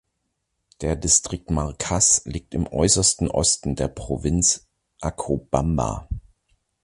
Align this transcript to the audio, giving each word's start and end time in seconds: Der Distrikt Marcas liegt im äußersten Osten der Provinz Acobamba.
Der 0.81 0.95
Distrikt 0.95 1.51
Marcas 1.51 2.23
liegt 2.25 2.55
im 2.55 2.65
äußersten 2.65 3.29
Osten 3.29 3.75
der 3.75 3.87
Provinz 3.87 4.65
Acobamba. 4.99 6.09